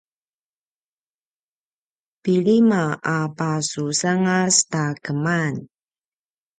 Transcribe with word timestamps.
pilima 2.21 2.83
a 3.15 3.17
pasusangas 3.37 4.55
ta 4.71 4.83
keman 5.03 5.53